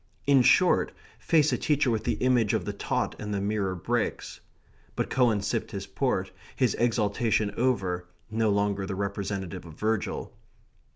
[0.25, 4.39] In short, face a teacher with the image of the taught and the mirror breaks.
[4.95, 10.33] But Cowan sipped his port, his exaltation over, no longer the representative of Virgil.